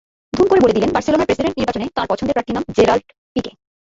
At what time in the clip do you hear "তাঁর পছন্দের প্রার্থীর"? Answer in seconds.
1.95-2.55